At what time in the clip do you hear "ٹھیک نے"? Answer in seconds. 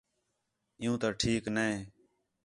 1.19-1.69